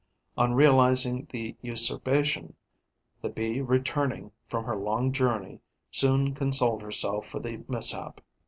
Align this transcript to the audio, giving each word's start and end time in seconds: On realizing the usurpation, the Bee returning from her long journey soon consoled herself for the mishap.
On 0.35 0.55
realizing 0.55 1.27
the 1.29 1.55
usurpation, 1.61 2.55
the 3.21 3.29
Bee 3.29 3.61
returning 3.61 4.31
from 4.49 4.63
her 4.63 4.75
long 4.75 5.11
journey 5.13 5.59
soon 5.91 6.33
consoled 6.33 6.81
herself 6.81 7.27
for 7.27 7.39
the 7.39 7.63
mishap. 7.67 8.19